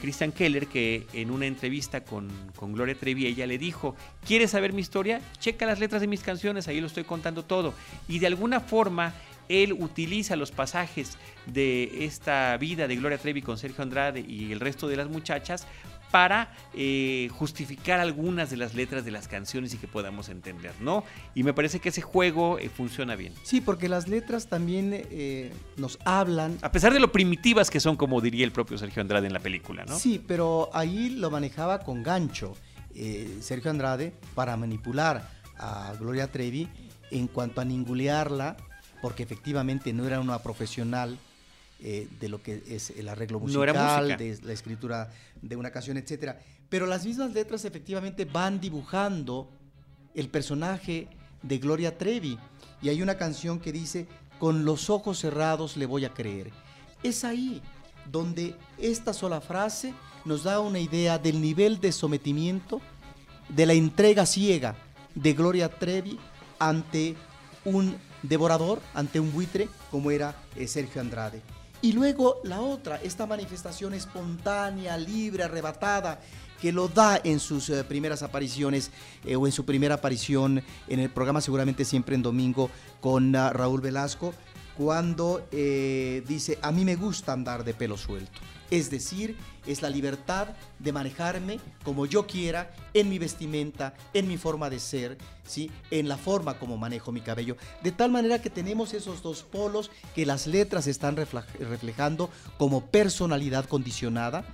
[0.00, 4.72] Christian Keller que en una entrevista con, con, Gloria Trevi ella le dijo, ¿quieres saber
[4.72, 5.20] mi historia?
[5.40, 7.74] Checa las letras de mis canciones, ahí lo estoy contando todo.
[8.06, 9.12] Y de alguna forma
[9.48, 14.60] él utiliza los pasajes de esta vida de Gloria Trevi con Sergio Andrade y el
[14.60, 15.66] resto de las muchachas
[16.12, 21.02] para eh, justificar algunas de las letras de las canciones y que podamos entender, ¿no?
[21.34, 23.32] Y me parece que ese juego eh, funciona bien.
[23.42, 26.58] Sí, porque las letras también eh, nos hablan.
[26.60, 29.40] A pesar de lo primitivas que son, como diría el propio Sergio Andrade en la
[29.40, 29.98] película, ¿no?
[29.98, 32.54] Sí, pero ahí lo manejaba con gancho
[33.40, 36.68] Sergio Andrade para manipular a Gloria Trevi
[37.10, 38.58] en cuanto a ningulearla,
[39.00, 41.18] porque efectivamente no era una profesional
[41.84, 46.38] eh, de lo que es el arreglo musical, de la escritura de una canción, etcétera.
[46.68, 49.50] Pero las mismas letras efectivamente van dibujando
[50.14, 51.08] el personaje
[51.42, 52.38] de Gloria Trevi.
[52.80, 54.06] Y hay una canción que dice,
[54.38, 56.52] con los ojos cerrados le voy a creer.
[57.02, 57.60] Es ahí
[58.10, 59.92] donde esta sola frase
[60.24, 62.80] nos da una idea del nivel de sometimiento,
[63.48, 64.76] de la entrega ciega
[65.14, 66.18] de Gloria Trevi
[66.58, 67.16] ante
[67.64, 71.42] un devorador, ante un buitre como era eh, Sergio Andrade.
[71.82, 76.20] Y luego la otra, esta manifestación espontánea, libre, arrebatada,
[76.60, 78.92] que lo da en sus eh, primeras apariciones
[79.24, 83.52] eh, o en su primera aparición en el programa seguramente siempre en domingo con ah,
[83.52, 84.32] Raúl Velasco,
[84.76, 88.40] cuando eh, dice, a mí me gusta andar de pelo suelto.
[88.70, 94.38] Es decir, es la libertad de manejarme como yo quiera, en mi vestimenta, en mi
[94.38, 95.70] forma de ser, ¿sí?
[95.90, 97.58] en la forma como manejo mi cabello.
[97.82, 103.66] De tal manera que tenemos esos dos polos que las letras están reflejando como personalidad
[103.66, 104.44] condicionada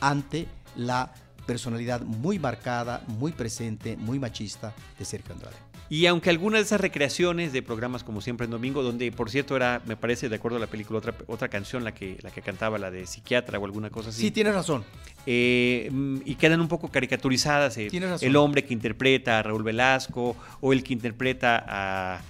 [0.00, 1.14] ante la
[1.46, 5.67] personalidad muy marcada, muy presente, muy machista de Sergio Andrade.
[5.90, 9.56] Y aunque algunas de esas recreaciones de programas como siempre en domingo, donde por cierto
[9.56, 12.42] era, me parece, de acuerdo a la película, otra, otra canción la que, la que
[12.42, 14.20] cantaba, la de psiquiatra o alguna cosa así.
[14.20, 14.84] Sí, tienes razón.
[15.24, 15.90] Eh,
[16.24, 17.78] y quedan un poco caricaturizadas.
[17.78, 17.88] Eh,
[18.20, 22.20] el hombre que interpreta a Raúl Velasco o el que interpreta a,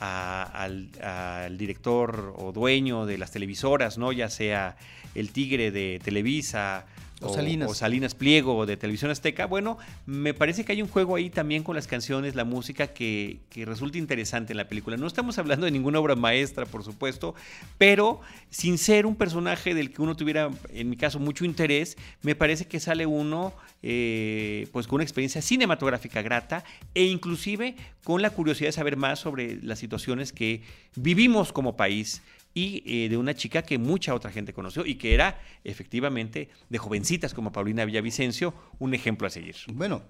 [0.00, 4.12] al, al, director o dueño de las televisoras, ¿no?
[4.12, 4.76] Ya sea
[5.14, 6.84] el tigre de Televisa
[7.22, 8.14] o, Salinas.
[8.14, 9.46] Pliego de Televisión Azteca.
[9.46, 13.40] Bueno, me parece que hay un juego ahí también con las canciones, la música que,
[13.50, 14.96] que, resulta interesante en la película.
[14.96, 17.34] No estamos hablando de ninguna obra maestra, por supuesto,
[17.78, 22.34] pero sin ser un personaje del que uno tuviera, en mi caso, mucho interés, me
[22.34, 23.52] parece que sale uno
[23.84, 26.62] eh, pues con una experiencia cinematográfica grata
[26.94, 30.62] e inclusive con la curiosidad de saber más sobre las situaciones que
[30.94, 32.22] vivimos como país
[32.54, 36.78] y eh, de una chica que mucha otra gente conoció y que era efectivamente de
[36.78, 39.56] jovencitas como Paulina Villavicencio un ejemplo a seguir.
[39.68, 40.02] Bueno,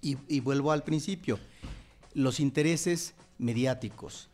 [0.00, 1.38] y, y vuelvo al principio,
[2.14, 4.28] los intereses mediáticos.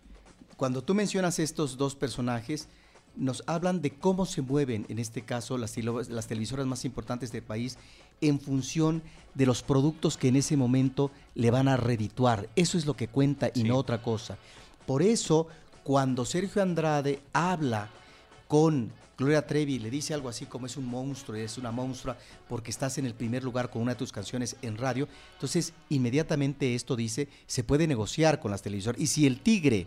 [0.57, 2.69] Cuando tú mencionas estos dos personajes,
[3.17, 7.43] nos hablan de cómo se mueven, en este caso, las, las, televisoras más importantes del
[7.43, 7.79] país
[8.21, 9.03] en función
[9.35, 12.49] de los productos que en ese momento le van a redituar.
[12.57, 14.39] Eso es lo que cuenta y no otra cosa.
[14.87, 15.49] Por eso,
[15.87, 17.89] cuando Sergio Andrade habla
[18.49, 22.19] con Gloria Trevi le dice algo así como es un monstruo, es una monstrua
[22.49, 26.75] porque estás en el primer lugar con una de tus canciones en radio, entonces inmediatamente
[26.75, 29.01] esto dice, se puede negociar con las televisoras.
[29.01, 29.87] Y si el tigre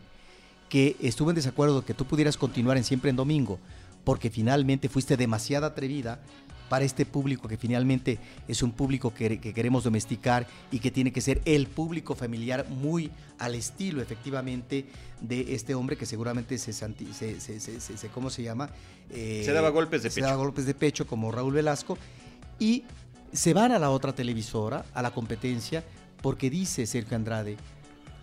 [0.69, 3.59] que estuvo en desacuerdo que tú pudieras continuar en Siempre en Domingo,
[4.05, 6.21] porque finalmente fuiste demasiado atrevida
[6.69, 11.21] para este público que finalmente es un público que, queremos domesticar y que tiene que
[11.21, 14.85] ser el público familiar muy al estilo efectivamente
[15.19, 18.69] de este hombre que seguramente se, se, ¿cómo se llama?
[19.09, 20.15] Eh, se daba golpes de pecho.
[20.15, 21.97] Se daba golpes de pecho como Raúl Velasco
[22.59, 22.83] y
[23.33, 25.83] se van a la otra televisora, a la competencia,
[26.21, 27.57] porque dice Sergio Andrade,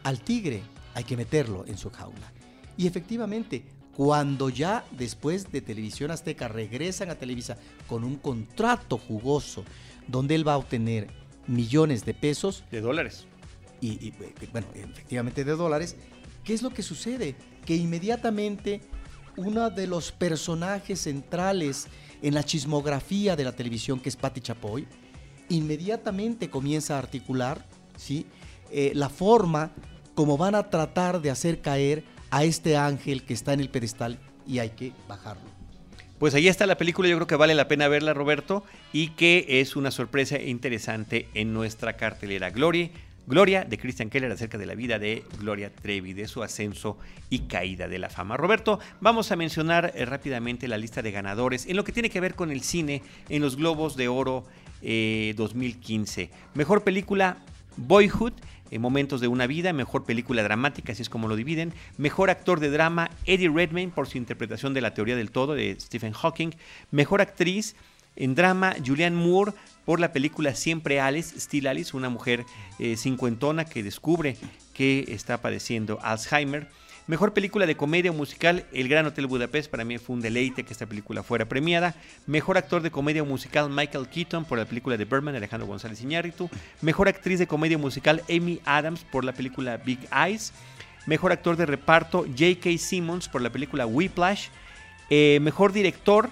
[0.04, 0.62] al tigre
[0.94, 2.32] hay que meterlo en su jaula.
[2.76, 3.64] Y efectivamente,
[3.96, 7.56] cuando ya después de Televisión Azteca regresan a Televisa
[7.88, 9.64] con un contrato jugoso
[10.06, 11.08] donde él va a obtener
[11.46, 12.62] millones de pesos.
[12.70, 13.26] De dólares.
[13.80, 14.12] Y,
[14.52, 15.96] bueno, efectivamente de dólares.
[16.44, 17.36] ¿Qué es lo que sucede?
[17.64, 18.82] Que inmediatamente
[19.36, 21.86] uno de los personajes centrales
[22.20, 24.86] en la chismografía de la televisión, que es Patti Chapoy,
[25.48, 27.64] inmediatamente comienza a articular
[27.96, 28.26] ¿sí?
[28.70, 29.72] Eh, la forma
[30.14, 34.18] como van a tratar de hacer caer a este ángel que está en el pedestal
[34.46, 35.56] y hay que bajarlo.
[36.18, 39.44] Pues ahí está la película, yo creo que vale la pena verla, Roberto, y que
[39.60, 42.48] es una sorpresa interesante en nuestra cartelera.
[42.50, 42.90] Gloria,
[43.26, 46.96] Gloria de Christian Keller acerca de la vida de Gloria Trevi, de su ascenso
[47.28, 48.36] y caída de la fama.
[48.36, 52.20] Roberto, vamos a mencionar eh, rápidamente la lista de ganadores en lo que tiene que
[52.20, 54.44] ver con el cine en los Globos de Oro
[54.80, 56.22] 2015.
[56.22, 57.38] Eh, Mejor película,
[57.76, 58.32] Boyhood
[58.70, 62.60] en Momentos de una vida, mejor película dramática, así es como lo dividen, mejor actor
[62.60, 66.50] de drama, Eddie Redmayne por su interpretación de La teoría del todo de Stephen Hawking,
[66.90, 67.76] mejor actriz
[68.16, 69.52] en drama, Julianne Moore
[69.84, 72.44] por la película Siempre Alice, Still Alice, una mujer
[72.78, 74.36] eh, cincuentona que descubre
[74.74, 76.68] que está padeciendo Alzheimer.
[77.08, 79.70] Mejor película de comedia o musical, El Gran Hotel Budapest.
[79.70, 81.94] Para mí fue un deleite que esta película fuera premiada.
[82.26, 86.02] Mejor actor de comedia o musical, Michael Keaton por la película de Birdman, Alejandro González
[86.02, 86.50] Iñárritu.
[86.80, 90.52] Mejor actriz de comedia musical, Amy Adams por la película Big Eyes.
[91.06, 92.76] Mejor actor de reparto, J.K.
[92.76, 94.48] Simmons por la película Whiplash.
[95.08, 96.28] Eh, mejor director,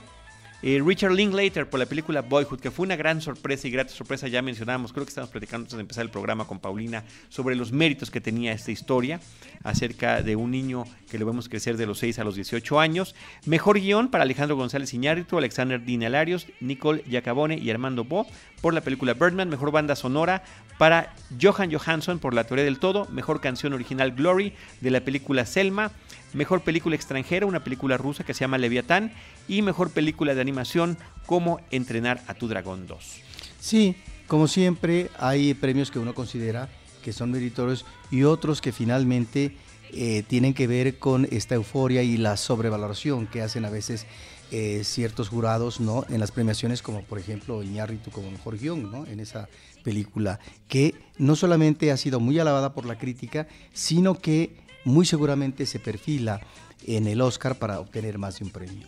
[0.67, 4.29] eh, Richard Linklater por la película Boyhood, que fue una gran sorpresa y grata sorpresa,
[4.29, 7.71] ya mencionamos, creo que estamos platicando antes de empezar el programa con Paulina sobre los
[7.71, 9.21] méritos que tenía esta historia
[9.63, 13.15] acerca de un niño que lo vemos crecer de los 6 a los 18 años.
[13.45, 18.27] Mejor guion para Alejandro González Iñárritu, Alexander Dinalarios, Nicole Giacabone y Armando Bo
[18.63, 19.51] por la película Birdman.
[19.51, 20.45] Mejor banda sonora
[20.79, 23.07] para Johan Johansson por La teoría del todo.
[23.11, 25.93] Mejor canción original Glory de la película Selma.
[26.35, 29.13] Mejor película extranjera, una película rusa que se llama Leviatán,
[29.49, 33.21] y mejor película de animación, Cómo entrenar a tu dragón 2.
[33.59, 36.69] Sí, como siempre, hay premios que uno considera
[37.03, 39.57] que son meritorios y otros que finalmente
[39.93, 44.07] eh, tienen que ver con esta euforia y la sobrevaloración que hacen a veces
[44.51, 46.05] eh, ciertos jurados ¿no?
[46.09, 49.07] en las premiaciones, como por ejemplo Iñárritu como mejor guion ¿no?
[49.07, 49.49] en esa
[49.83, 55.67] película, que no solamente ha sido muy alabada por la crítica, sino que muy seguramente
[55.67, 56.41] se perfila
[56.87, 58.87] en el Oscar para obtener más de un premio.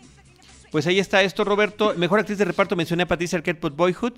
[0.71, 1.95] Pues ahí está esto, Roberto.
[1.97, 4.15] Mejor actriz de reparto mencioné a Patricia Arquette por Boyhood.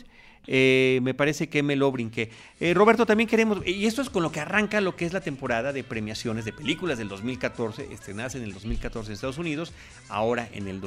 [0.46, 2.30] Eh, me parece que me lo brinqué.
[2.58, 5.20] Eh, Roberto, también queremos, y esto es con lo que arranca lo que es la
[5.20, 9.72] temporada de premiaciones de películas del 2014, estrenadas en el 2014 en Estados Unidos,
[10.08, 10.80] ahora en el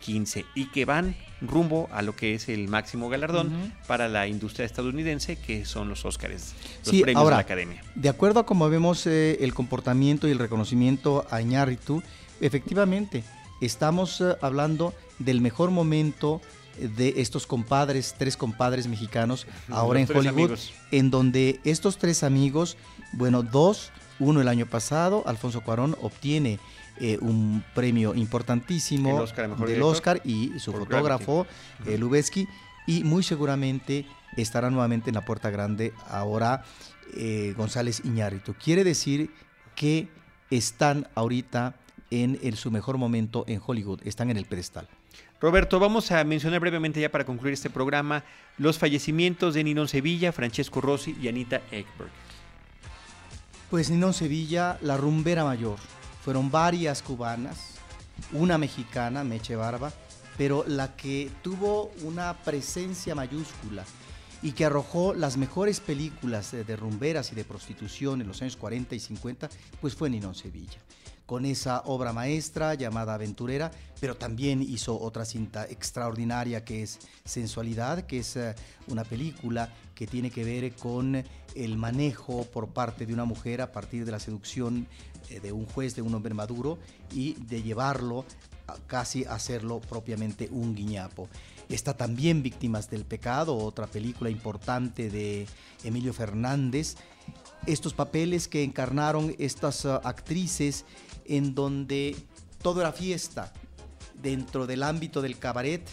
[0.00, 4.66] 2015, y que van rumbo a lo que es el máximo galardón para la industria
[4.66, 7.82] estadounidense, que son los Óscares, los premios de la Academia.
[7.94, 12.02] De acuerdo a cómo vemos eh, el comportamiento y el reconocimiento a Iñárritu,
[12.40, 13.24] efectivamente,
[13.60, 16.40] estamos hablando del mejor momento
[16.78, 20.58] de estos compadres, tres compadres mexicanos, ahora en Hollywood,
[20.90, 22.76] en donde estos tres amigos,
[23.12, 26.58] bueno, dos, uno el año pasado, Alfonso Cuarón obtiene
[27.00, 31.46] eh, un premio importantísimo Oscar, del Oscar y su fotógrafo,
[31.86, 31.98] eh,
[32.86, 34.06] y muy seguramente
[34.36, 36.64] estará nuevamente en la puerta grande ahora
[37.16, 38.54] eh, González Iñárritu.
[38.54, 39.30] Quiere decir
[39.74, 40.08] que
[40.50, 41.74] están ahorita
[42.12, 44.88] en su mejor momento en Hollywood, están en el pedestal.
[45.40, 48.24] Roberto, vamos a mencionar brevemente ya para concluir este programa
[48.58, 52.10] los fallecimientos de Ninón Sevilla, Francesco Rossi y Anita Ekberg.
[53.70, 55.78] Pues Ninón Sevilla, la rumbera mayor.
[56.24, 57.74] Fueron varias cubanas,
[58.32, 59.92] una mexicana, Meche Barba,
[60.36, 63.84] pero la que tuvo una presencia mayúscula
[64.42, 68.96] y que arrojó las mejores películas de, rumberas y de prostitución en los años 40
[68.96, 69.48] y 50,
[69.80, 70.80] pues fue Ninón Sevilla
[71.30, 73.70] con esa obra maestra llamada Aventurera,
[74.00, 78.56] pero también hizo otra cinta extraordinaria que es Sensualidad, que es eh,
[78.88, 81.22] una película que tiene que ver con
[81.54, 84.88] el manejo por parte de una mujer a partir de la seducción
[85.28, 86.80] eh, de un juez, de un hombre maduro,
[87.12, 88.24] y de llevarlo
[88.88, 91.28] casi a hacerlo propiamente un guiñapo.
[91.68, 95.46] Está también Víctimas del Pecado, otra película importante de
[95.84, 96.96] Emilio Fernández.
[97.66, 100.84] Estos papeles que encarnaron estas uh, actrices
[101.30, 102.16] en donde
[102.60, 103.52] todo era fiesta
[104.20, 105.88] dentro del ámbito del cabaret,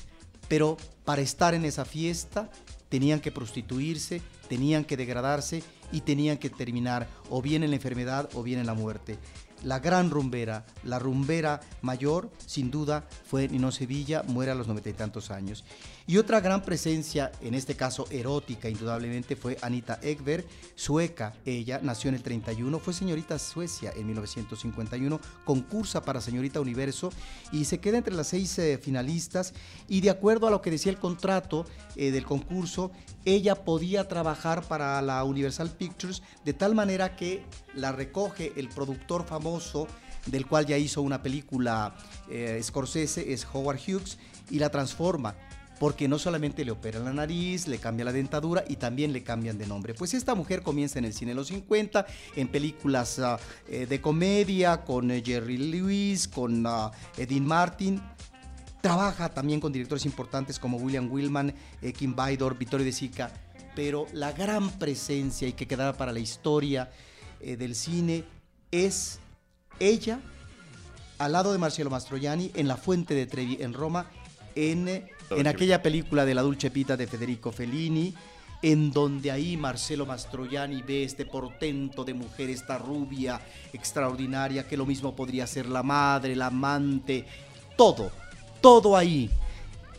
[0.50, 2.50] pero para estar en esa fiesta
[2.90, 8.30] tenían que prostituirse, tenían que degradarse y tenían que terminar o bien en la enfermedad
[8.34, 9.18] o bien en la muerte
[9.64, 14.90] la gran rumbera, la rumbera mayor, sin duda, fue Nino Sevilla, muere a los noventa
[14.90, 15.64] y tantos años.
[16.10, 20.46] Y otra gran presencia, en este caso erótica, indudablemente, fue Anita Ekberg,
[20.76, 21.34] sueca.
[21.46, 27.12] Ella nació en el 31, fue señorita Suecia en 1951, concursa para señorita Universo
[27.52, 29.54] y se queda entre las seis eh, finalistas.
[29.90, 31.66] Y de acuerdo a lo que decía el contrato
[31.98, 32.92] eh, del concurso,
[33.26, 37.44] ella podía trabajar para la Universal Pictures de tal manera que
[37.78, 39.88] la recoge el productor famoso
[40.26, 41.96] del cual ya hizo una película
[42.30, 44.18] eh, Scorsese, es Howard Hughes,
[44.50, 45.36] y la transforma
[45.80, 49.58] porque no solamente le operan la nariz, le cambia la dentadura y también le cambian
[49.58, 49.94] de nombre.
[49.94, 52.06] Pues esta mujer comienza en el cine de los 50,
[52.36, 56.92] en películas ah, eh, de comedia, con eh, Jerry Lewis, con uh,
[57.42, 58.02] Martin.
[58.82, 63.32] Trabaja también con directores importantes como William Willman, eh, Kim Bydor, Vittorio De Sica,
[63.76, 66.90] pero la gran presencia y que quedará para la historia
[67.40, 68.24] del cine
[68.72, 69.20] es
[69.80, 70.20] ella
[71.18, 74.10] al lado de Marcelo Mastroianni en La Fuente de Trevi en Roma
[74.56, 78.14] en en aquella película de la Dulce Pita de Federico Fellini,
[78.62, 83.42] en donde ahí Marcelo Mastroianni ve este portento de mujer, esta rubia
[83.74, 87.26] extraordinaria, que lo mismo podría ser la madre, la amante,
[87.76, 88.12] todo,
[88.62, 89.30] todo ahí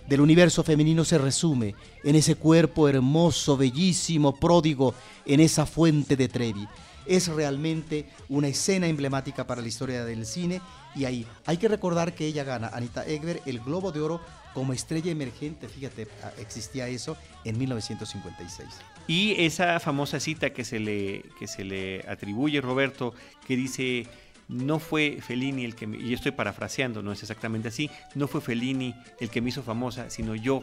[0.09, 4.95] del universo femenino se resume en ese cuerpo hermoso, bellísimo, pródigo,
[5.27, 6.67] en esa fuente de Trevi.
[7.09, 10.61] Es realmente una escena emblemática para la historia del cine
[10.95, 14.21] y ahí hay que recordar que ella gana, Anita Egber, el Globo de Oro
[14.55, 18.69] como estrella emergente, fíjate, ah, existía eso en 1956.
[19.07, 23.15] Y esa famosa cita que se le, que se le atribuye, Roberto,
[23.47, 24.07] que dice,
[24.49, 28.41] no fue Fellini el que, me, y estoy parafraseando, no es exactamente así, no fue
[28.41, 30.63] Fellini el que me hizo famosa, sino yo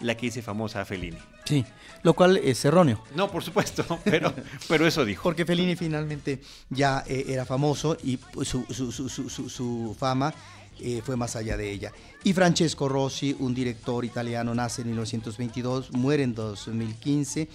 [0.00, 1.18] la que hice famosa a Fellini.
[1.44, 1.64] Sí,
[2.02, 3.02] lo cual es erróneo.
[3.14, 4.32] No, por supuesto, pero,
[4.68, 5.22] pero eso dijo.
[5.22, 6.40] Porque Fellini finalmente
[6.70, 10.34] ya eh, era famoso y su, su, su, su fama
[10.80, 11.92] eh, fue más allá de ella.
[12.24, 17.48] Y Francesco Rossi, un director italiano, nace en 1922, muere en 2015,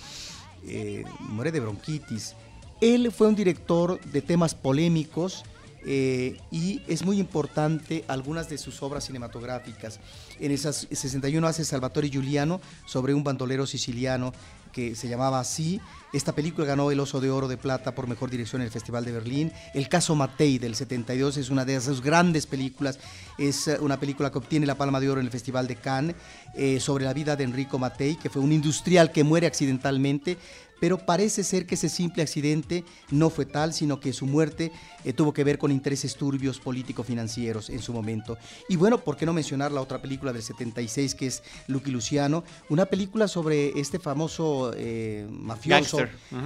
[0.66, 2.36] eh, muere de bronquitis.
[2.80, 5.44] Él fue un director de temas polémicos,
[5.86, 10.00] eh, y es muy importante algunas de sus obras cinematográficas.
[10.40, 14.34] En esas 61 hace Salvatore Giuliano sobre un bandolero siciliano
[14.72, 15.82] que se llamaba así.
[16.14, 19.06] Esta película ganó el Oso de Oro de Plata por mejor dirección en el Festival
[19.06, 19.52] de Berlín.
[19.74, 23.00] El caso Matei del 72 es una de esas grandes películas.
[23.38, 26.16] Es eh, una película que obtiene la Palma de Oro en el Festival de Cannes
[26.56, 30.38] eh, sobre la vida de Enrico Matei, que fue un industrial que muere accidentalmente
[30.80, 34.72] pero parece ser que ese simple accidente no fue tal, sino que su muerte
[35.04, 38.38] eh, tuvo que ver con intereses turbios político-financieros en su momento.
[38.68, 42.44] Y bueno, ¿por qué no mencionar la otra película del 76 que es Lucky Luciano?
[42.70, 46.00] Una película sobre este famoso eh, mafioso,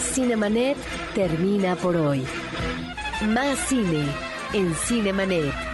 [0.00, 0.76] Cinemanet
[1.14, 2.24] termina por hoy.
[3.28, 4.04] Más cine
[4.52, 5.69] en Cinemanet.